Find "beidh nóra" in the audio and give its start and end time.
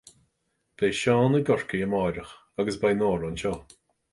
2.87-3.31